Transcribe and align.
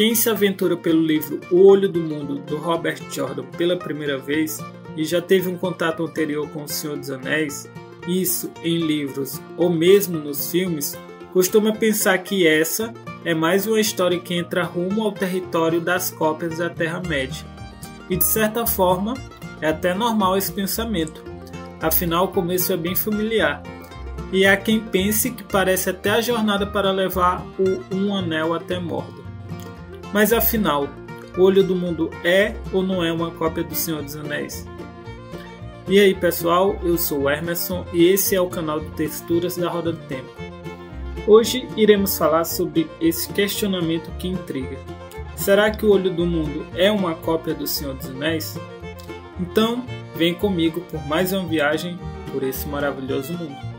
Quem 0.00 0.14
se 0.14 0.30
aventura 0.30 0.78
pelo 0.78 1.02
livro 1.02 1.42
O 1.50 1.66
Olho 1.66 1.86
do 1.86 2.00
Mundo, 2.00 2.36
do 2.36 2.56
Robert 2.56 2.98
Jordan, 3.12 3.44
pela 3.58 3.76
primeira 3.76 4.16
vez 4.16 4.58
e 4.96 5.04
já 5.04 5.20
teve 5.20 5.50
um 5.50 5.58
contato 5.58 6.02
anterior 6.02 6.48
com 6.48 6.64
O 6.64 6.68
Senhor 6.68 6.96
dos 6.96 7.10
Anéis, 7.10 7.70
isso 8.08 8.50
em 8.64 8.78
livros 8.78 9.38
ou 9.58 9.68
mesmo 9.68 10.18
nos 10.18 10.50
filmes, 10.50 10.98
costuma 11.34 11.74
pensar 11.74 12.16
que 12.16 12.46
essa 12.46 12.94
é 13.26 13.34
mais 13.34 13.66
uma 13.66 13.78
história 13.78 14.18
que 14.18 14.32
entra 14.32 14.64
rumo 14.64 15.02
ao 15.02 15.12
território 15.12 15.82
das 15.82 16.10
cópias 16.10 16.56
da 16.56 16.70
Terra-média. 16.70 17.44
E 18.08 18.16
de 18.16 18.24
certa 18.24 18.66
forma, 18.66 19.12
é 19.60 19.68
até 19.68 19.92
normal 19.92 20.38
esse 20.38 20.50
pensamento, 20.50 21.22
afinal 21.78 22.24
o 22.24 22.28
começo 22.28 22.72
é 22.72 22.76
bem 22.78 22.96
familiar. 22.96 23.62
E 24.32 24.46
há 24.46 24.56
quem 24.56 24.80
pense 24.80 25.30
que 25.30 25.42
parece 25.42 25.90
até 25.90 26.08
a 26.08 26.22
jornada 26.22 26.66
para 26.66 26.90
levar 26.90 27.44
o 27.58 27.94
Um 27.94 28.16
Anel 28.16 28.54
até 28.54 28.78
Mordor. 28.78 29.19
Mas 30.12 30.32
afinal, 30.32 30.88
o 31.36 31.42
Olho 31.42 31.62
do 31.62 31.76
Mundo 31.76 32.10
é 32.24 32.54
ou 32.72 32.82
não 32.82 33.04
é 33.04 33.12
uma 33.12 33.30
cópia 33.30 33.62
do 33.62 33.74
Senhor 33.74 34.02
dos 34.02 34.16
Anéis? 34.16 34.66
E 35.88 35.98
aí 35.98 36.14
pessoal, 36.14 36.78
eu 36.82 36.98
sou 36.98 37.22
o 37.22 37.30
Emerson 37.30 37.84
e 37.92 38.06
esse 38.06 38.34
é 38.34 38.40
o 38.40 38.48
canal 38.48 38.80
de 38.80 38.90
Texturas 38.90 39.56
da 39.56 39.68
Roda 39.68 39.92
do 39.92 40.06
Tempo. 40.06 40.30
Hoje 41.26 41.68
iremos 41.76 42.16
falar 42.16 42.44
sobre 42.44 42.88
esse 43.00 43.32
questionamento 43.32 44.10
que 44.18 44.28
intriga. 44.28 44.76
Será 45.36 45.70
que 45.70 45.86
o 45.86 45.92
Olho 45.92 46.10
do 46.10 46.26
Mundo 46.26 46.66
é 46.74 46.90
uma 46.90 47.14
cópia 47.14 47.54
do 47.54 47.66
Senhor 47.66 47.94
dos 47.94 48.10
Anéis? 48.10 48.58
Então, 49.38 49.84
vem 50.14 50.34
comigo 50.34 50.80
por 50.90 51.04
mais 51.06 51.32
uma 51.32 51.46
viagem 51.46 51.98
por 52.32 52.42
esse 52.42 52.68
maravilhoso 52.68 53.32
mundo. 53.32 53.69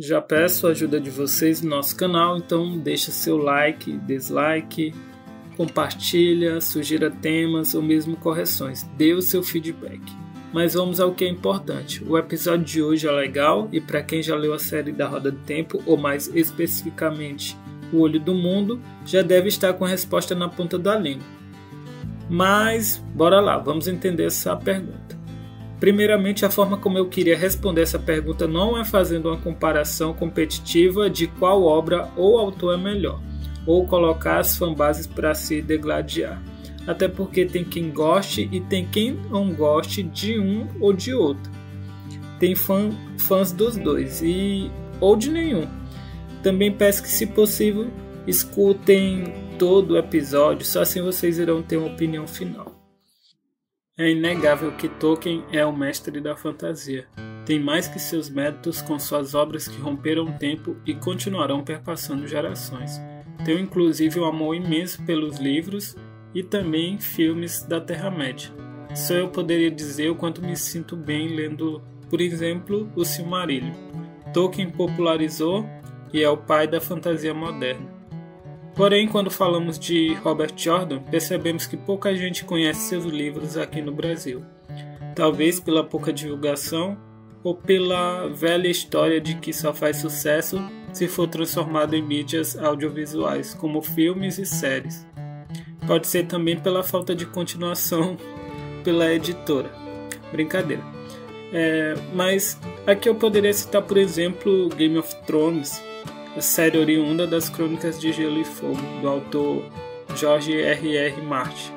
Já 0.00 0.20
peço 0.20 0.66
a 0.66 0.70
ajuda 0.70 0.98
de 0.98 1.10
vocês 1.10 1.60
no 1.60 1.68
nosso 1.68 1.94
canal, 1.94 2.38
então 2.38 2.78
deixa 2.78 3.10
seu 3.10 3.36
like, 3.36 3.98
dislike, 3.98 4.94
compartilha, 5.56 6.58
sugira 6.60 7.10
temas 7.10 7.74
ou 7.74 7.82
mesmo 7.82 8.16
correções, 8.16 8.88
dê 8.96 9.12
o 9.12 9.20
seu 9.20 9.42
feedback. 9.42 10.00
Mas 10.54 10.72
vamos 10.72 10.98
ao 10.98 11.14
que 11.14 11.24
é 11.24 11.28
importante. 11.28 12.02
O 12.02 12.16
episódio 12.16 12.64
de 12.64 12.82
hoje 12.82 13.06
é 13.06 13.10
legal 13.10 13.68
e 13.70 13.80
para 13.80 14.02
quem 14.02 14.22
já 14.22 14.34
leu 14.34 14.54
a 14.54 14.58
série 14.58 14.90
da 14.90 15.06
Roda 15.06 15.30
do 15.30 15.38
Tempo, 15.40 15.82
ou 15.84 15.96
mais 15.96 16.34
especificamente 16.34 17.56
O 17.92 18.00
Olho 18.00 18.18
do 18.18 18.34
Mundo, 18.34 18.80
já 19.04 19.20
deve 19.20 19.48
estar 19.48 19.74
com 19.74 19.84
a 19.84 19.88
resposta 19.88 20.34
na 20.34 20.48
ponta 20.48 20.78
da 20.78 20.98
língua. 20.98 21.26
Mas 22.28 23.04
bora 23.14 23.40
lá, 23.40 23.58
vamos 23.58 23.86
entender 23.86 24.24
essa 24.24 24.56
pergunta. 24.56 25.19
Primeiramente, 25.80 26.44
a 26.44 26.50
forma 26.50 26.76
como 26.76 26.98
eu 26.98 27.08
queria 27.08 27.36
responder 27.36 27.80
essa 27.80 27.98
pergunta 27.98 28.46
não 28.46 28.78
é 28.78 28.84
fazendo 28.84 29.30
uma 29.30 29.38
comparação 29.38 30.12
competitiva 30.12 31.08
de 31.08 31.26
qual 31.26 31.62
obra 31.62 32.10
ou 32.18 32.38
autor 32.38 32.74
é 32.74 32.76
melhor, 32.76 33.18
ou 33.66 33.86
colocar 33.86 34.40
as 34.40 34.58
fanbases 34.58 35.06
para 35.06 35.34
se 35.34 35.62
degladiar. 35.62 36.40
Até 36.86 37.08
porque 37.08 37.46
tem 37.46 37.64
quem 37.64 37.90
goste 37.90 38.46
e 38.52 38.60
tem 38.60 38.86
quem 38.86 39.18
não 39.30 39.54
goste 39.54 40.02
de 40.02 40.38
um 40.38 40.68
ou 40.78 40.92
de 40.92 41.14
outro. 41.14 41.50
Tem 42.38 42.54
fã, 42.54 42.90
fãs 43.18 43.50
dos 43.50 43.76
dois 43.76 44.20
e 44.22 44.70
ou 45.00 45.16
de 45.16 45.30
nenhum. 45.30 45.66
Também 46.42 46.70
peço 46.70 47.02
que, 47.02 47.08
se 47.08 47.26
possível, 47.26 47.88
escutem 48.26 49.32
todo 49.58 49.92
o 49.92 49.98
episódio, 49.98 50.66
só 50.66 50.82
assim 50.82 51.00
vocês 51.00 51.38
irão 51.38 51.62
ter 51.62 51.76
uma 51.78 51.88
opinião 51.88 52.26
final. 52.26 52.69
É 54.00 54.08
inegável 54.08 54.72
que 54.72 54.88
Tolkien 54.88 55.44
é 55.52 55.62
o 55.62 55.76
mestre 55.76 56.22
da 56.22 56.34
fantasia. 56.34 57.06
Tem 57.44 57.60
mais 57.60 57.86
que 57.86 57.98
seus 57.98 58.30
méritos 58.30 58.80
com 58.80 58.98
suas 58.98 59.34
obras 59.34 59.68
que 59.68 59.78
romperam 59.78 60.24
o 60.24 60.38
tempo 60.38 60.74
e 60.86 60.94
continuarão 60.94 61.62
perpassando 61.62 62.26
gerações. 62.26 62.98
Tem 63.44 63.60
inclusive 63.60 64.18
um 64.18 64.24
amor 64.24 64.54
imenso 64.54 65.04
pelos 65.04 65.36
livros 65.36 65.94
e 66.34 66.42
também 66.42 66.98
filmes 66.98 67.62
da 67.62 67.78
Terra-média. 67.78 68.50
Só 68.94 69.12
eu 69.12 69.28
poderia 69.28 69.70
dizer 69.70 70.08
o 70.08 70.16
quanto 70.16 70.40
me 70.40 70.56
sinto 70.56 70.96
bem 70.96 71.36
lendo, 71.36 71.82
por 72.08 72.22
exemplo, 72.22 72.90
o 72.96 73.04
Silmarillion. 73.04 73.74
Tolkien 74.32 74.70
popularizou 74.70 75.68
e 76.10 76.22
é 76.22 76.30
o 76.30 76.38
pai 76.38 76.66
da 76.66 76.80
fantasia 76.80 77.34
moderna. 77.34 77.99
Porém, 78.80 79.06
quando 79.06 79.30
falamos 79.30 79.78
de 79.78 80.14
Robert 80.14 80.54
Jordan, 80.56 81.00
percebemos 81.00 81.66
que 81.66 81.76
pouca 81.76 82.16
gente 82.16 82.46
conhece 82.46 82.88
seus 82.88 83.04
livros 83.04 83.58
aqui 83.58 83.82
no 83.82 83.92
Brasil. 83.92 84.42
Talvez 85.14 85.60
pela 85.60 85.84
pouca 85.84 86.10
divulgação 86.10 86.96
ou 87.44 87.54
pela 87.54 88.26
velha 88.28 88.68
história 88.68 89.20
de 89.20 89.34
que 89.34 89.52
só 89.52 89.74
faz 89.74 89.98
sucesso 89.98 90.58
se 90.94 91.06
for 91.06 91.28
transformado 91.28 91.94
em 91.94 92.00
mídias 92.00 92.56
audiovisuais, 92.56 93.52
como 93.52 93.82
filmes 93.82 94.38
e 94.38 94.46
séries. 94.46 95.06
Pode 95.86 96.06
ser 96.06 96.24
também 96.24 96.58
pela 96.58 96.82
falta 96.82 97.14
de 97.14 97.26
continuação 97.26 98.16
pela 98.82 99.12
editora. 99.12 99.70
Brincadeira. 100.32 100.82
É, 101.52 101.96
mas 102.14 102.58
aqui 102.86 103.10
eu 103.10 103.14
poderia 103.14 103.52
citar, 103.52 103.82
por 103.82 103.98
exemplo, 103.98 104.70
Game 104.70 104.96
of 104.96 105.14
Thrones, 105.26 105.84
série 106.40 106.78
oriunda 106.78 107.26
das 107.26 107.48
Crônicas 107.48 108.00
de 108.00 108.12
Gelo 108.12 108.40
e 108.40 108.44
Fogo, 108.44 108.80
do 109.00 109.08
autor 109.08 109.64
George 110.16 110.60
R. 110.60 110.96
R. 110.96 111.22
Martin. 111.22 111.72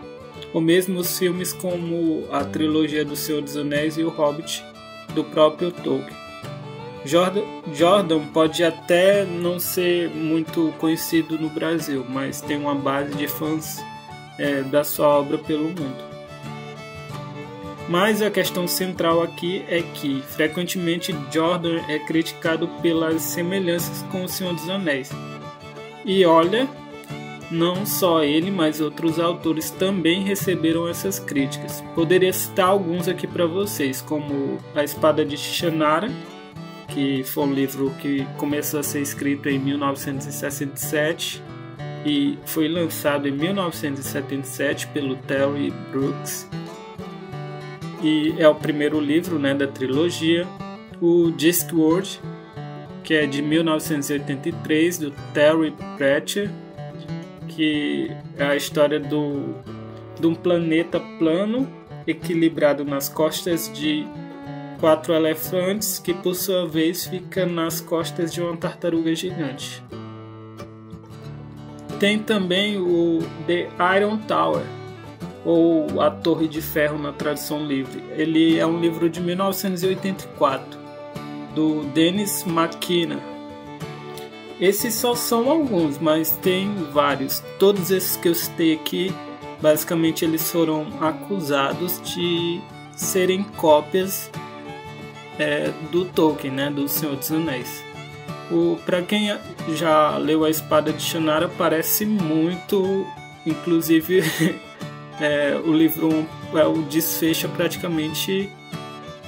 Ou 0.54 0.62
mesmo 0.62 1.00
os 1.00 1.18
filmes 1.18 1.54
como 1.54 2.26
a 2.32 2.44
trilogia 2.44 3.04
do 3.04 3.16
Senhor 3.16 3.42
dos 3.42 3.58
Anéis 3.58 3.98
e 3.98 4.04
o 4.04 4.10
Hobbit, 4.10 4.64
do 5.14 5.24
próprio 5.24 5.72
Tolkien. 5.72 6.24
Jordan, 7.06 7.42
Jordan 7.74 8.28
pode 8.28 8.64
até 8.64 9.26
não 9.26 9.60
ser 9.60 10.10
muito 10.10 10.74
conhecido 10.80 11.38
no 11.38 11.50
Brasil, 11.50 12.06
mas 12.08 12.40
tem 12.40 12.58
uma 12.58 12.76
base 12.76 13.14
de 13.16 13.28
fãs 13.28 13.84
é, 14.40 14.62
da 14.62 14.84
sua 14.84 15.08
obra 15.08 15.38
pelo 15.38 15.66
mundo. 15.66 16.13
Mas 17.90 18.22
a 18.22 18.32
questão 18.32 18.68
central 18.68 19.22
aqui 19.22 19.64
é 19.68 19.82
que, 19.82 20.22
frequentemente, 20.22 21.14
Jordan 21.32 21.82
é 21.90 22.00
criticado 22.00 22.68
pelas 22.82 23.22
semelhanças 23.22 24.04
com 24.04 24.24
O 24.24 24.30
Senhor 24.30 24.54
dos 24.54 24.70
Anéis. 24.70 25.10
E 26.06 26.26
olha, 26.26 26.68
não 27.52 27.86
só 27.86 28.24
ele, 28.24 28.50
mas 28.50 28.80
outros 28.80 29.20
autores 29.20 29.70
também 29.70 30.24
receberam 30.24 30.88
essas 30.88 31.20
críticas. 31.20 31.84
Poderia 31.94 32.32
citar 32.32 32.68
alguns 32.68 33.08
aqui 33.08 33.28
para 33.28 33.46
vocês, 33.46 34.02
como 34.02 34.58
A 34.74 34.84
Espada 34.84 35.26
de 35.26 35.38
Shannara, 35.38 36.10
que 36.88 37.24
foi 37.24 37.44
um 37.44 37.54
livro 37.54 37.92
que 38.02 38.26
começou 38.38 38.80
a 38.80 38.84
ser 38.84 39.02
escrito 39.02 39.50
em 39.50 39.60
1967 39.60 41.44
e 42.06 42.38
foi 42.46 42.68
lançado 42.68 43.28
em 43.28 43.32
1977 43.32 44.88
pelo 44.88 45.16
Terry 45.16 45.72
Brooks 45.92 46.48
e 48.04 48.36
é 48.38 48.48
o 48.48 48.54
primeiro 48.54 49.00
livro 49.00 49.40
né, 49.40 49.54
da 49.54 49.66
trilogia. 49.66 50.46
O 51.02 51.32
Discworld, 51.32 52.20
que 53.04 53.14
é 53.14 53.26
de 53.26 53.42
1983, 53.42 54.98
do 54.98 55.12
Terry 55.34 55.74
Pratchett, 55.98 56.52
que 57.48 58.12
é 58.38 58.44
a 58.44 58.56
história 58.56 59.00
do, 59.00 59.56
de 60.20 60.28
um 60.28 60.36
planeta 60.36 61.00
plano 61.18 61.68
equilibrado 62.06 62.84
nas 62.84 63.08
costas 63.08 63.72
de 63.74 64.06
quatro 64.80 65.14
elefantes, 65.14 65.98
que 65.98 66.14
por 66.14 66.36
sua 66.36 66.68
vez 66.68 67.06
fica 67.06 67.46
nas 67.46 67.80
costas 67.80 68.34
de 68.34 68.42
uma 68.42 68.58
tartaruga 68.58 69.16
gigante. 69.16 69.82
Tem 72.00 72.20
também 72.20 72.78
o 72.78 73.20
The 73.48 73.70
Iron 73.98 74.18
Tower, 74.18 74.66
ou 75.46 76.02
A 76.02 76.10
Torre 76.10 76.48
de 76.48 76.62
Ferro 76.62 76.98
na 76.98 77.12
tradução 77.12 77.66
livre. 77.66 78.04
Ele 78.12 78.58
é 78.58 78.66
um 78.66 78.80
livro 78.80 79.10
de 79.10 79.20
1984 79.20 80.80
do 81.54 81.84
Dennis 81.94 82.46
McKenna. 82.46 83.20
Esses 84.60 84.94
só 84.94 85.16
são 85.16 85.50
alguns, 85.50 85.98
mas 85.98 86.32
tem 86.32 86.74
vários. 86.92 87.44
Todos 87.60 87.92
esses 87.92 88.16
que 88.16 88.30
eu 88.30 88.36
citei 88.36 88.74
aqui, 88.74 89.14
basicamente 89.62 90.24
eles 90.24 90.50
foram 90.52 90.88
acusados 91.02 92.02
de 92.14 92.62
serem 92.96 93.44
cópias 93.44 94.30
é, 95.40 95.72
do 95.92 96.06
Tolkien, 96.06 96.54
né, 96.54 96.70
do 96.70 96.88
Senhor 96.88 97.16
dos 97.16 97.32
Anéis. 97.32 97.84
Para 98.86 99.02
quem 99.02 99.36
já 99.76 100.18
leu 100.18 100.46
A 100.46 100.50
Espada 100.50 100.94
de 100.94 101.02
Shannara, 101.02 101.50
parece 101.58 102.06
muito, 102.06 103.06
inclusive 103.46 104.22
é, 105.20 105.56
o 105.56 105.74
livro 105.74 106.10
é, 106.54 106.66
o 106.66 106.82
desfecho 106.84 107.48
é 107.48 107.50
praticamente 107.50 108.50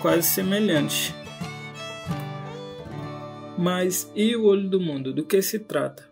quase 0.02 0.24
semelhante. 0.24 1.14
Mas 3.58 4.12
e 4.16 4.36
o 4.36 4.46
olho 4.46 4.70
do 4.70 4.80
mundo? 4.80 5.14
Do 5.14 5.26
que 5.26 5.42
se 5.42 5.60
trata? 5.60 6.04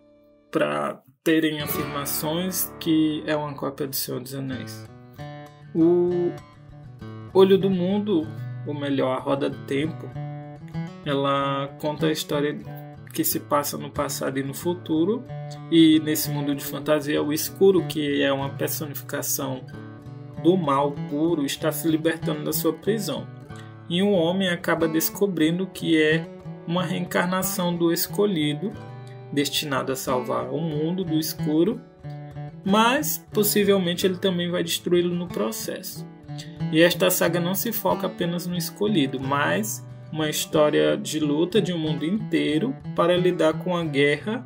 Para 0.50 1.02
terem 1.24 1.62
afirmações 1.62 2.74
que 2.80 3.24
é 3.26 3.36
uma 3.36 3.54
cópia 3.54 3.88
do 3.88 3.96
Senhor 3.96 4.20
dos 4.22 4.34
Anéis. 4.34 4.88
O 5.76 6.32
Olho 7.34 7.58
do 7.58 7.70
Mundo, 7.70 8.28
ou 8.68 8.74
melhor, 8.74 9.18
a 9.18 9.20
Roda 9.20 9.50
do 9.50 9.66
Tempo, 9.66 10.10
ela 11.06 11.68
conta 11.80 12.08
a 12.08 12.12
história 12.12 12.58
que 13.14 13.24
se 13.24 13.40
passa 13.40 13.78
no 13.78 13.92
passado 13.92 14.40
e 14.40 14.44
no 14.44 14.56
futuro, 14.56 15.24
e 15.72 16.00
nesse 16.00 16.32
mundo 16.32 16.56
de 16.56 16.64
fantasia, 16.66 17.22
o 17.22 17.32
escuro, 17.32 17.86
que 17.86 18.22
é 18.24 18.34
uma 18.34 18.50
personificação 18.50 19.64
do 20.44 20.58
mal 20.58 20.92
puro, 21.10 21.46
está 21.46 21.72
se 21.72 21.88
libertando 21.88 22.44
da 22.44 22.52
sua 22.52 22.74
prisão. 22.74 23.28
E 23.88 24.02
um 24.02 24.14
homem 24.14 24.50
acaba 24.50 24.88
descobrindo 24.88 25.68
que 25.68 26.02
é 26.02 26.28
uma 26.68 26.84
reencarnação 26.84 27.76
do 27.76 27.94
escolhido, 27.94 28.74
destinado 29.32 29.92
a 29.92 29.96
salvar 29.96 30.50
o 30.50 30.60
mundo 30.60 31.04
do 31.04 31.20
escuro, 31.20 31.80
mas 32.66 33.24
possivelmente 33.32 34.08
ele 34.08 34.18
também 34.18 34.50
vai 34.50 34.64
destruí-lo 34.64 35.14
no 35.14 35.28
processo. 35.28 36.08
E 36.72 36.82
esta 36.82 37.12
saga 37.12 37.40
não 37.40 37.54
se 37.54 37.72
foca 37.72 38.08
apenas 38.08 38.48
no 38.48 38.58
escolhido, 38.58 39.20
mas 39.20 39.86
uma 40.14 40.30
história 40.30 40.96
de 40.96 41.20
luta 41.20 41.60
de 41.60 41.74
um 41.74 41.80
mundo 41.80 42.06
inteiro 42.06 42.76
para 42.96 43.18
lidar 43.18 43.54
com 43.54 43.76
a 43.76 43.84
guerra 43.84 44.46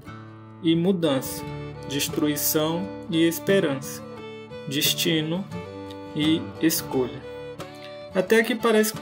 e 0.64 0.74
mudança, 0.74 1.44
destruição 1.90 2.88
e 3.12 3.28
esperança, 3.28 4.02
destino 4.66 5.44
e 6.16 6.42
escolha. 6.62 7.22
Até 8.16 8.42
que 8.44 8.56
parece, 8.56 8.94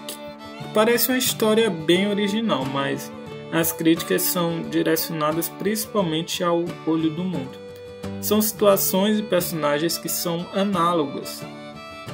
parece 0.74 1.10
uma 1.10 1.20
história 1.20 1.70
bem 1.70 2.10
original, 2.10 2.66
mas 2.66 3.12
as 3.52 3.72
críticas 3.72 4.24
são 4.24 4.64
direcionadas 4.64 5.48
principalmente 5.48 6.44
ao 6.44 6.66
olho 6.88 7.12
do 7.12 7.24
mundo. 7.24 7.60
São 8.22 8.42
situações 8.42 9.20
e 9.20 9.24
personagens 9.24 10.00
que 10.00 10.10
são 10.10 10.48
análogos. 10.52 11.44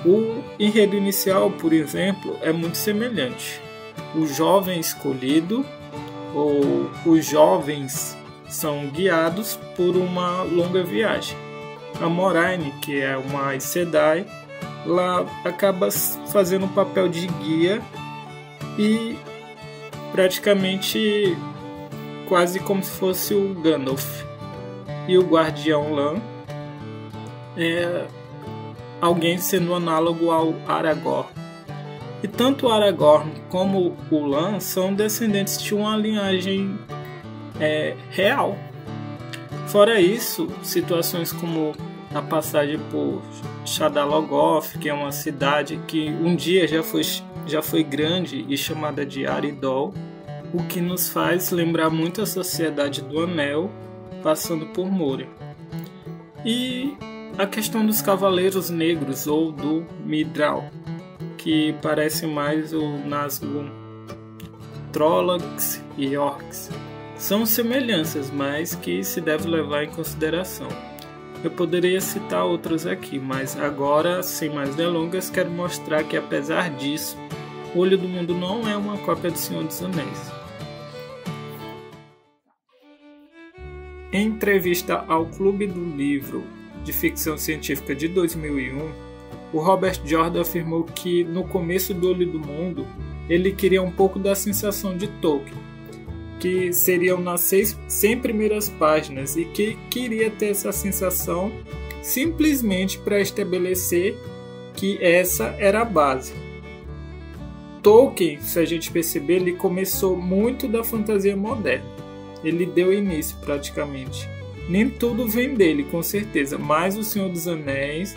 O 0.05 0.43
enredo 0.59 0.97
inicial, 0.97 1.49
por 1.51 1.71
exemplo, 1.71 2.37
é 2.41 2.51
muito 2.51 2.75
semelhante 2.75 3.61
o 4.15 4.25
jovem 4.27 4.79
escolhido 4.79 5.65
ou 6.33 6.89
os 7.05 7.25
jovens 7.25 8.17
são 8.49 8.87
guiados 8.87 9.57
por 9.75 9.95
uma 9.95 10.43
longa 10.43 10.83
viagem. 10.83 11.37
A 12.01 12.09
Moraine, 12.09 12.71
que 12.81 12.99
é 12.99 13.17
uma 13.17 13.57
Sedai, 13.59 14.25
lá 14.85 15.25
acaba 15.45 15.89
fazendo 16.31 16.65
o 16.65 16.69
papel 16.69 17.07
de 17.07 17.27
guia 17.27 17.81
e 18.77 19.17
praticamente 20.11 21.37
quase 22.27 22.59
como 22.59 22.83
se 22.83 22.91
fosse 22.91 23.33
o 23.33 23.53
Gandalf. 23.55 24.23
E 25.07 25.17
o 25.17 25.23
Guardião 25.23 25.93
Lan 25.93 26.15
é 27.57 28.05
alguém 29.01 29.37
sendo 29.37 29.73
análogo 29.73 30.31
ao 30.31 30.53
Aragorn, 30.67 31.29
e 32.23 32.27
tanto 32.27 32.69
Aragorn 32.69 33.31
como 33.49 33.97
o 34.09 34.25
Lan 34.25 34.59
são 34.59 34.93
descendentes 34.93 35.61
de 35.61 35.73
uma 35.73 35.95
linhagem 35.95 36.77
é, 37.59 37.95
real. 38.09 38.57
Fora 39.67 39.99
isso, 39.99 40.47
situações 40.61 41.31
como 41.31 41.73
a 42.13 42.21
passagem 42.21 42.77
por 42.91 43.21
Shadalogoth, 43.65 44.77
que 44.79 44.89
é 44.89 44.93
uma 44.93 45.11
cidade 45.11 45.79
que 45.87 46.09
um 46.09 46.35
dia 46.35 46.67
já 46.67 46.83
foi, 46.83 47.01
já 47.47 47.61
foi 47.61 47.83
grande 47.83 48.45
e 48.49 48.57
chamada 48.57 49.05
de 49.05 49.25
Aridol, 49.25 49.93
o 50.53 50.63
que 50.63 50.81
nos 50.81 51.09
faz 51.09 51.51
lembrar 51.51 51.89
muito 51.89 52.21
a 52.21 52.25
Sociedade 52.25 53.01
do 53.01 53.21
Anel 53.21 53.71
passando 54.21 54.67
por 54.67 54.91
Moria. 54.91 55.29
E 56.45 56.95
a 57.37 57.45
questão 57.45 57.85
dos 57.85 58.01
Cavaleiros 58.01 58.69
Negros 58.69 59.25
ou 59.27 59.51
do 59.51 59.85
Midral, 60.05 60.69
que 61.43 61.73
parece 61.81 62.27
mais 62.27 62.71
o 62.71 62.97
Nazgûl. 62.99 63.65
Trollocs 64.91 65.83
e 65.97 66.15
Orcs 66.15 66.69
são 67.15 67.45
semelhanças, 67.45 68.29
mas 68.29 68.75
que 68.75 69.03
se 69.03 69.19
deve 69.19 69.47
levar 69.47 69.83
em 69.83 69.89
consideração. 69.89 70.67
Eu 71.43 71.49
poderia 71.49 71.99
citar 71.99 72.45
outros 72.45 72.85
aqui, 72.85 73.17
mas 73.17 73.59
agora, 73.59 74.21
sem 74.21 74.49
mais 74.49 74.75
delongas, 74.75 75.29
quero 75.29 75.49
mostrar 75.49 76.03
que 76.03 76.15
apesar 76.15 76.69
disso, 76.75 77.17
O 77.73 77.79
Olho 77.79 77.97
do 77.97 78.07
Mundo 78.07 78.35
não 78.35 78.67
é 78.67 78.75
uma 78.75 78.97
cópia 78.97 79.31
do 79.31 79.37
Senhor 79.37 79.63
dos 79.63 79.81
Anéis. 79.81 80.31
Em 84.11 84.27
entrevista 84.27 85.05
ao 85.07 85.25
Clube 85.25 85.67
do 85.67 85.83
Livro 85.95 86.43
de 86.83 86.91
Ficção 86.91 87.37
Científica 87.37 87.95
de 87.95 88.09
2001, 88.09 89.10
o 89.53 89.59
Robert 89.59 89.99
Jordan 90.05 90.41
afirmou 90.41 90.83
que 90.83 91.23
no 91.23 91.43
começo 91.43 91.93
do 91.93 92.09
Olho 92.09 92.25
do 92.25 92.39
Mundo 92.39 92.87
ele 93.29 93.51
queria 93.51 93.81
um 93.81 93.91
pouco 93.91 94.17
da 94.17 94.35
sensação 94.35 94.95
de 94.95 95.07
Tolkien, 95.07 95.57
que 96.39 96.73
seriam 96.73 97.19
nas 97.19 97.41
seis, 97.41 97.77
100 97.87 98.19
primeiras 98.19 98.69
páginas 98.69 99.35
e 99.35 99.45
que 99.45 99.77
queria 99.89 100.29
ter 100.29 100.47
essa 100.47 100.71
sensação 100.71 101.51
simplesmente 102.01 102.97
para 102.97 103.21
estabelecer 103.21 104.17
que 104.73 104.97
essa 105.01 105.55
era 105.59 105.81
a 105.81 105.85
base. 105.85 106.33
Tolkien, 107.83 108.39
se 108.41 108.59
a 108.59 108.65
gente 108.65 108.91
perceber, 108.91 109.37
ele 109.37 109.53
começou 109.53 110.15
muito 110.15 110.67
da 110.67 110.83
fantasia 110.83 111.35
moderna. 111.35 111.85
Ele 112.43 112.65
deu 112.65 112.93
início 112.93 113.37
praticamente. 113.41 114.27
Nem 114.69 114.89
tudo 114.89 115.27
vem 115.27 115.53
dele, 115.55 115.83
com 115.83 116.01
certeza, 116.01 116.57
mas 116.57 116.97
O 116.97 117.03
Senhor 117.03 117.29
dos 117.29 117.47
Anéis 117.47 118.15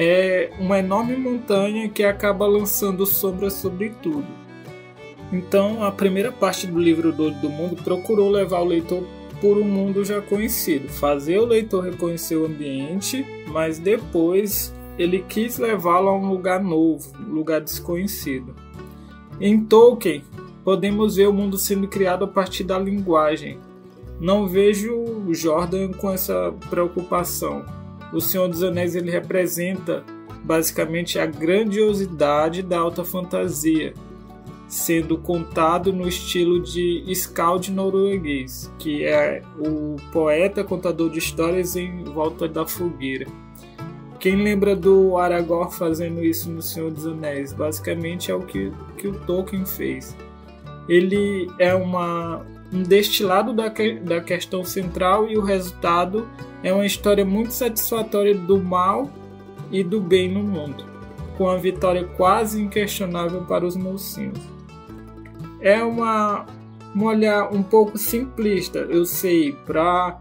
é 0.00 0.50
uma 0.60 0.78
enorme 0.78 1.16
montanha 1.16 1.88
que 1.88 2.04
acaba 2.04 2.46
lançando 2.46 3.04
sombras 3.04 3.54
sobre 3.54 3.90
tudo. 4.00 4.28
Então, 5.32 5.82
a 5.82 5.90
primeira 5.90 6.30
parte 6.30 6.68
do 6.68 6.78
livro 6.78 7.12
do 7.12 7.32
do 7.32 7.50
Mundo 7.50 7.82
procurou 7.82 8.30
levar 8.30 8.60
o 8.60 8.64
leitor 8.64 9.02
por 9.40 9.58
um 9.58 9.64
mundo 9.64 10.04
já 10.04 10.22
conhecido, 10.22 10.88
fazer 10.88 11.38
o 11.38 11.44
leitor 11.44 11.84
reconhecer 11.84 12.36
o 12.36 12.46
ambiente, 12.46 13.26
mas 13.48 13.80
depois 13.80 14.72
ele 14.96 15.24
quis 15.28 15.58
levá-lo 15.58 16.08
a 16.08 16.16
um 16.16 16.28
lugar 16.28 16.62
novo, 16.62 17.12
um 17.20 17.32
lugar 17.34 17.60
desconhecido. 17.60 18.54
Em 19.40 19.60
Tolkien, 19.64 20.22
podemos 20.64 21.16
ver 21.16 21.28
o 21.28 21.32
mundo 21.32 21.58
sendo 21.58 21.88
criado 21.88 22.24
a 22.24 22.28
partir 22.28 22.62
da 22.62 22.78
linguagem. 22.78 23.58
Não 24.20 24.46
vejo 24.46 25.24
Jordan 25.32 25.92
com 25.92 26.10
essa 26.10 26.54
preocupação 26.70 27.64
o 28.12 28.20
Senhor 28.20 28.48
dos 28.48 28.62
Anéis 28.62 28.94
ele 28.94 29.10
representa 29.10 30.04
basicamente 30.42 31.18
a 31.18 31.26
grandiosidade 31.26 32.62
da 32.62 32.78
alta 32.78 33.04
fantasia, 33.04 33.92
sendo 34.66 35.18
contado 35.18 35.92
no 35.92 36.06
estilo 36.06 36.60
de 36.60 37.04
Skald 37.08 37.72
norueguês, 37.72 38.70
que 38.78 39.04
é 39.04 39.42
o 39.58 39.96
poeta 40.12 40.62
contador 40.62 41.10
de 41.10 41.18
histórias 41.18 41.76
em 41.76 42.04
volta 42.04 42.46
da 42.48 42.66
fogueira. 42.66 43.26
Quem 44.18 44.36
lembra 44.36 44.74
do 44.74 45.16
Aragorn 45.16 45.72
fazendo 45.72 46.24
isso 46.24 46.50
no 46.50 46.60
Senhor 46.60 46.90
dos 46.90 47.06
Anéis? 47.06 47.52
Basicamente 47.52 48.30
é 48.30 48.34
o 48.34 48.40
que, 48.40 48.72
que 48.96 49.06
o 49.06 49.14
Tolkien 49.20 49.64
fez. 49.64 50.16
Ele 50.88 51.48
é 51.58 51.72
uma, 51.72 52.44
um 52.72 52.82
destilado 52.82 53.52
da, 53.52 53.72
da 54.02 54.20
questão 54.20 54.64
central 54.64 55.28
e 55.28 55.38
o 55.38 55.40
resultado 55.40 56.26
é 56.62 56.72
uma 56.72 56.86
história 56.86 57.24
muito 57.24 57.52
satisfatória 57.52 58.34
do 58.34 58.60
mal 58.60 59.10
e 59.70 59.82
do 59.84 60.00
bem 60.00 60.30
no 60.30 60.42
mundo, 60.42 60.84
com 61.36 61.48
a 61.48 61.56
vitória 61.56 62.04
quase 62.04 62.60
inquestionável 62.60 63.42
para 63.42 63.66
os 63.66 63.76
mocinhos. 63.76 64.38
É 65.60 65.82
uma, 65.82 66.46
um 66.94 67.04
olhar 67.04 67.52
um 67.52 67.62
pouco 67.62 67.98
simplista, 67.98 68.78
eu 68.78 69.04
sei, 69.04 69.52
para 69.52 70.20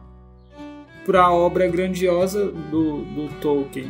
para 1.06 1.24
a 1.24 1.34
obra 1.34 1.66
grandiosa 1.70 2.52
do, 2.52 3.04
do 3.04 3.30
Tolkien, 3.40 3.90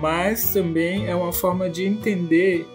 mas 0.00 0.50
também 0.50 1.06
é 1.06 1.14
uma 1.14 1.30
forma 1.30 1.68
de 1.68 1.84
entender 1.84 2.66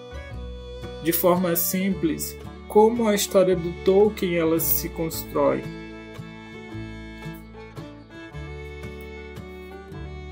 de 1.04 1.12
forma 1.12 1.56
simples 1.56 2.38
como 2.68 3.08
a 3.08 3.16
história 3.16 3.56
do 3.56 3.74
Tolkien 3.84 4.36
ela 4.36 4.60
se 4.60 4.90
constrói 4.90 5.64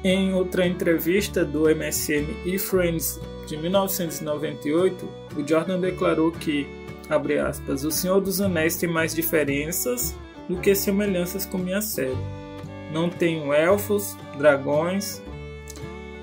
Em 0.03 0.33
outra 0.33 0.65
entrevista 0.67 1.43
do 1.43 1.63
MSN 1.63 2.27
e 2.45 2.59
Friends 2.59 3.19
de 3.47 3.57
1998, 3.57 5.09
o 5.35 5.47
Jordan 5.47 5.79
declarou 5.79 6.31
que, 6.31 6.67
abre 7.09 7.39
aspas, 7.39 7.83
O 7.83 7.89
Senhor 7.89 8.21
dos 8.21 8.39
Anéis 8.39 8.77
tem 8.77 8.87
mais 8.87 9.15
diferenças 9.15 10.15
do 10.47 10.57
que 10.57 10.75
semelhanças 10.75 11.45
com 11.45 11.57
minha 11.57 11.81
série. 11.81 12.17
Não 12.93 13.09
tenho 13.09 13.51
elfos, 13.51 14.15
dragões. 14.37 15.21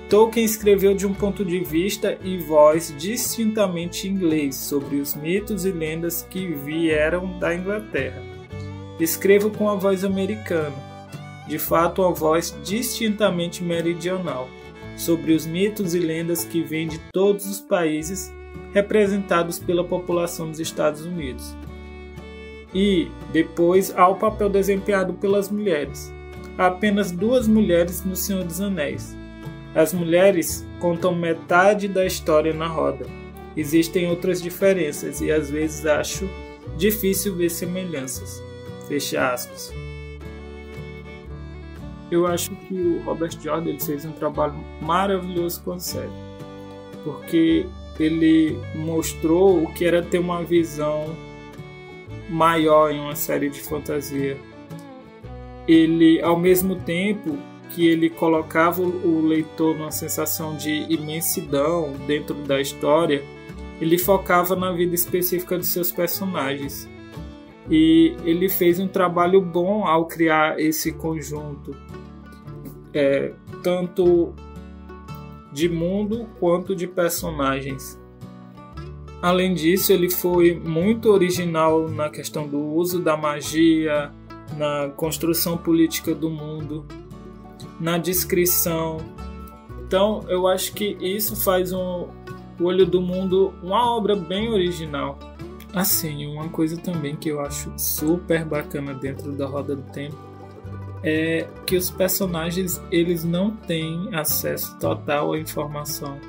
Tolkien 0.09 0.45
escreveu 0.45 0.95
de 0.95 1.05
um 1.05 1.13
ponto 1.13 1.43
de 1.43 1.59
vista 1.59 2.17
e 2.23 2.37
voz 2.37 2.93
distintamente 2.97 4.07
inglês 4.07 4.55
sobre 4.55 4.97
os 4.97 5.15
mitos 5.15 5.65
e 5.65 5.71
lendas 5.71 6.25
que 6.29 6.47
vieram 6.47 7.37
da 7.39 7.53
Inglaterra. 7.53 8.23
Escrevo 8.99 9.49
com 9.49 9.69
a 9.69 9.75
voz 9.75 10.05
americana 10.05 10.84
de 11.47 11.59
fato 11.59 12.01
uma 12.01 12.11
voz 12.11 12.57
distintamente 12.63 13.63
meridional 13.63 14.49
sobre 14.97 15.33
os 15.33 15.45
mitos 15.45 15.93
e 15.93 15.99
lendas 15.99 16.45
que 16.45 16.63
vêm 16.63 16.87
de 16.87 16.99
todos 17.11 17.45
os 17.45 17.59
países 17.59 18.33
representados 18.73 19.59
pela 19.59 19.83
população 19.83 20.49
dos 20.49 20.59
Estados 20.59 21.05
Unidos. 21.05 21.55
E 22.73 23.07
depois 23.31 23.93
há 23.95 24.07
o 24.07 24.15
papel 24.15 24.49
desempenhado 24.49 25.13
pelas 25.13 25.49
mulheres. 25.49 26.13
Há 26.57 26.67
apenas 26.67 27.11
duas 27.11 27.47
mulheres 27.47 28.03
no 28.03 28.15
Senhor 28.15 28.43
dos 28.43 28.59
Anéis. 28.59 29.15
As 29.73 29.93
mulheres 29.93 30.65
contam 30.79 31.13
metade 31.15 31.87
da 31.87 32.05
história 32.05 32.53
na 32.53 32.67
roda. 32.67 33.05
Existem 33.55 34.09
outras 34.09 34.41
diferenças 34.41 35.21
e 35.21 35.31
às 35.31 35.49
vezes 35.49 35.85
acho 35.85 36.29
difícil 36.77 37.35
ver 37.35 37.49
semelhanças. 37.49 38.41
Fecha 38.87 39.33
aspas. 39.33 39.84
Eu 42.11 42.27
acho 42.27 42.51
que 42.51 42.73
o 42.73 43.01
Robert 43.03 43.31
Jordan 43.41 43.69
ele 43.69 43.79
fez 43.79 44.05
um 44.05 44.11
trabalho 44.11 44.55
maravilhoso 44.81 45.61
com 45.63 45.73
a 45.73 45.79
série, 45.79 46.09
porque 47.03 47.65
ele 47.99 48.59
mostrou 48.75 49.63
o 49.63 49.73
que 49.73 49.85
era 49.85 50.03
ter 50.03 50.19
uma 50.19 50.43
visão 50.43 51.15
maior 52.29 52.91
em 52.91 52.99
uma 52.99 53.15
série 53.15 53.49
de 53.49 53.61
fantasia. 53.61 54.37
Ele, 55.67 56.21
ao 56.21 56.37
mesmo 56.37 56.75
tempo 56.75 57.37
que 57.69 57.87
ele 57.87 58.09
colocava 58.09 58.81
o 58.81 59.25
leitor 59.25 59.75
numa 59.77 59.91
sensação 59.91 60.55
de 60.55 60.85
imensidão 60.89 61.93
dentro 62.07 62.35
da 62.35 62.61
história, 62.61 63.23
ele 63.81 63.97
focava 63.97 64.55
na 64.55 64.71
vida 64.71 64.95
específica 64.95 65.57
dos 65.57 65.67
seus 65.67 65.91
personagens. 65.91 66.87
E 67.69 68.15
ele 68.23 68.47
fez 68.47 68.79
um 68.79 68.87
trabalho 68.87 69.41
bom 69.41 69.85
ao 69.85 70.05
criar 70.05 70.59
esse 70.59 70.91
conjunto, 70.91 71.75
é, 72.95 73.33
tanto 73.61 74.33
de 75.51 75.67
mundo 75.67 76.27
quanto 76.39 76.75
de 76.75 76.87
personagens. 76.87 77.99
Além 79.21 79.53
disso, 79.53 79.91
ele 79.91 80.09
foi 80.09 80.55
muito 80.55 81.09
original 81.09 81.89
na 81.89 82.09
questão 82.09 82.47
do 82.47 82.59
uso 82.59 82.99
da 82.99 83.17
magia, 83.17 84.11
na 84.57 84.89
construção 84.95 85.57
política 85.57 86.15
do 86.15 86.29
mundo, 86.29 86.85
na 87.79 87.97
descrição. 87.97 88.97
Então, 89.81 90.23
eu 90.27 90.47
acho 90.47 90.73
que 90.73 90.97
isso 91.01 91.35
faz 91.35 91.73
um, 91.73 92.07
o 92.59 92.63
Olho 92.63 92.85
do 92.85 93.01
Mundo 93.01 93.53
uma 93.61 93.89
obra 93.91 94.15
bem 94.15 94.49
original. 94.49 95.17
Assim, 95.73 96.25
uma 96.27 96.47
coisa 96.49 96.77
também 96.77 97.15
que 97.15 97.29
eu 97.29 97.41
acho 97.41 97.71
super 97.77 98.45
bacana 98.45 98.93
dentro 98.93 99.31
da 99.31 99.45
Roda 99.45 99.75
do 99.75 99.83
Tempo 99.91 100.34
é 101.05 101.47
que 101.67 101.77
os 101.77 101.91
personagens 101.91 102.81
eles 102.91 103.23
não 103.23 103.51
têm 103.51 104.09
acesso 104.11 104.77
total 104.79 105.33
à 105.33 105.39
informação. 105.39 106.19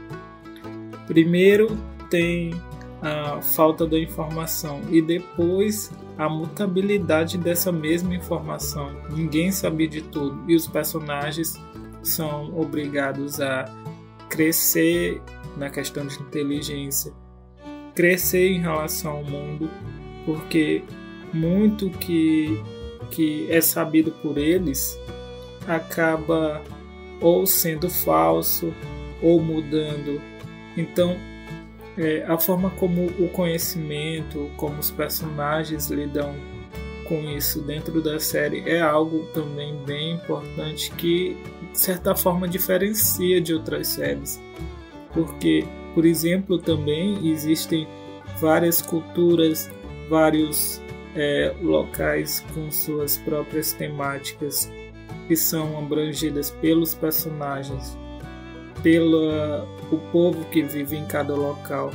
Primeiro 1.07 1.77
tem 2.11 2.55
a 3.01 3.41
falta 3.41 3.87
da 3.87 3.99
informação 3.99 4.83
e 4.91 5.01
depois 5.01 5.91
a 6.19 6.29
mutabilidade 6.29 7.39
dessa 7.39 7.73
mesma 7.73 8.15
informação. 8.15 8.95
Ninguém 9.11 9.51
sabe 9.51 9.87
de 9.87 10.03
tudo 10.03 10.45
e 10.47 10.55
os 10.55 10.67
personagens 10.67 11.55
são 12.03 12.57
obrigados 12.59 13.41
a 13.41 13.65
crescer 14.29 15.23
na 15.57 15.71
questão 15.71 16.07
de 16.07 16.21
inteligência, 16.21 17.13
crescer 17.95 18.51
em 18.51 18.61
relação 18.61 19.13
ao 19.13 19.25
mundo, 19.25 19.71
porque 20.27 20.85
muito 21.33 21.91
que, 21.91 22.61
que 23.11 23.51
é 23.51 23.61
sabido 23.61 24.11
por 24.23 24.39
eles 24.39 24.99
acaba 25.67 26.63
ou 27.21 27.47
sendo 27.47 27.89
falso 27.89 28.73
ou 29.23 29.41
mudando. 29.41 30.21
Então, 30.77 31.17
é, 31.97 32.25
a 32.29 32.39
forma 32.39 32.71
como 32.71 33.07
o 33.19 33.29
conhecimento, 33.31 34.51
como 34.57 34.79
os 34.79 34.91
personagens 34.91 35.89
lidam 35.89 36.35
com 37.09 37.21
isso 37.31 37.63
dentro 37.63 38.03
da 38.03 38.19
série 38.19 38.69
é 38.69 38.81
algo 38.81 39.27
também 39.33 39.77
bem 39.87 40.15
importante 40.15 40.91
que 40.93 41.37
de 41.73 41.79
certa 41.79 42.15
forma 42.15 42.49
diferencia 42.49 43.41
de 43.41 43.55
outras 43.55 43.89
séries 43.89 44.41
porque 45.13 45.65
por 45.95 46.05
exemplo 46.05 46.59
também 46.59 47.31
existem 47.31 47.87
várias 48.41 48.83
culturas 48.83 49.71
vários 50.11 50.81
é, 51.17 51.55
locais 51.61 52.45
com 52.55 52.71
suas 52.71 53.19
próprias 53.19 53.73
temáticas 53.73 54.71
que 55.27 55.35
são 55.35 55.77
abrangidas 55.79 56.51
pelos 56.51 56.95
personagens 56.95 57.97
pelo 58.83 59.65
o 59.91 59.99
povo 60.13 60.45
que 60.47 60.63
vive 60.63 60.97
em 60.97 61.07
cada 61.07 61.35
local. 61.35 61.91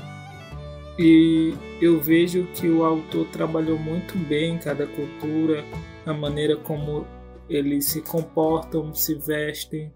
E 0.99 1.53
eu 1.81 2.01
vejo 2.01 2.45
que 2.53 2.67
o 2.67 2.83
autor 2.83 3.25
trabalhou 3.27 3.79
muito 3.79 4.17
bem 4.17 4.57
cada 4.57 4.85
cultura, 4.85 5.63
a 6.05 6.13
maneira 6.13 6.57
como 6.57 7.07
eles 7.49 7.85
se 7.85 8.01
comportam, 8.01 8.93
se 8.93 9.15
vestem, 9.15 9.93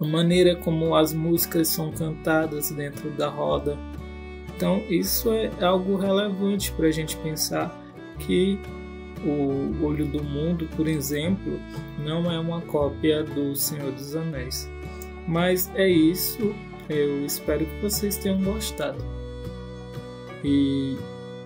a 0.00 0.06
maneira 0.06 0.54
como 0.54 0.94
as 0.94 1.12
músicas 1.12 1.66
são 1.66 1.90
cantadas 1.90 2.70
dentro 2.70 3.10
da 3.10 3.28
roda. 3.28 3.76
Então, 4.54 4.78
isso 4.88 5.32
é 5.32 5.50
algo 5.60 5.96
relevante 5.96 6.70
para 6.72 6.86
a 6.86 6.90
gente 6.92 7.16
pensar 7.16 7.81
que 8.26 8.58
o 9.24 9.84
Olho 9.84 10.06
do 10.06 10.22
Mundo, 10.22 10.68
por 10.76 10.88
exemplo, 10.88 11.60
não 11.98 12.30
é 12.30 12.38
uma 12.38 12.60
cópia 12.62 13.22
do 13.22 13.54
Senhor 13.54 13.92
dos 13.92 14.16
Anéis. 14.16 14.70
Mas 15.26 15.70
é 15.74 15.88
isso. 15.88 16.54
Eu 16.88 17.24
espero 17.24 17.64
que 17.64 17.80
vocês 17.80 18.16
tenham 18.16 18.42
gostado. 18.42 18.98
E 20.44 20.96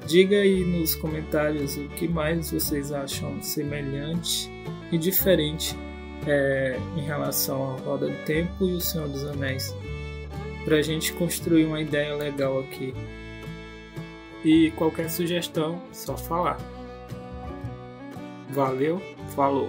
diga 0.06 0.36
aí 0.36 0.64
nos 0.64 0.94
comentários 0.94 1.76
o 1.76 1.88
que 1.90 2.08
mais 2.08 2.50
vocês 2.50 2.92
acham 2.92 3.42
semelhante 3.42 4.50
e 4.90 4.96
diferente 4.96 5.76
é, 6.26 6.78
em 6.96 7.02
relação 7.02 7.72
à 7.72 7.80
Roda 7.80 8.08
do 8.08 8.24
Tempo 8.24 8.66
e 8.66 8.72
o 8.72 8.80
Senhor 8.80 9.08
dos 9.08 9.24
Anéis, 9.24 9.74
para 10.64 10.76
a 10.76 10.82
gente 10.82 11.12
construir 11.12 11.66
uma 11.66 11.80
ideia 11.80 12.14
legal 12.14 12.60
aqui. 12.60 12.94
E 14.46 14.70
qualquer 14.70 15.10
sugestão, 15.10 15.82
só 15.92 16.16
falar. 16.16 16.56
Valeu, 18.50 19.02
falou! 19.34 19.68